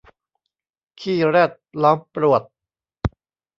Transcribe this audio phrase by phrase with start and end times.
[0.99, 1.51] ขี้แรด
[1.81, 2.43] ล้อมปรวด